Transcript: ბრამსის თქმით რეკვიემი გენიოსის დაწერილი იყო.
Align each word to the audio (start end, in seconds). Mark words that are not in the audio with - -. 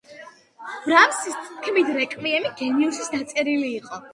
ბრამსის 0.85 1.35
თქმით 1.49 1.93
რეკვიემი 1.99 2.53
გენიოსის 2.63 3.17
დაწერილი 3.17 3.71
იყო. 3.79 4.05